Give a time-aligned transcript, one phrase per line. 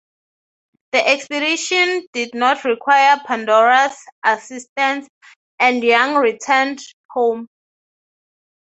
[0.93, 5.07] The expedition did not require "Pandora's" assistance,
[5.59, 6.79] and Young returned
[7.11, 7.47] home.